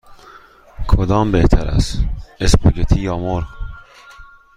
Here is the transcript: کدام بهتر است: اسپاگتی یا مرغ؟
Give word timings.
کدام 0.87 1.31
بهتر 1.31 1.67
است: 1.67 1.97
اسپاگتی 2.39 2.99
یا 2.99 3.17
مرغ؟ 3.17 3.47